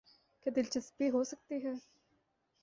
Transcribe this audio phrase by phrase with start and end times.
[0.45, 1.73] کیا دلچسپی ہوسکتی ہے۔